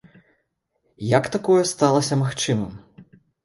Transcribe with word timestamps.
Як 1.17 1.29
такое 1.37 1.61
сталася 1.75 2.21
магчымым? 2.25 2.73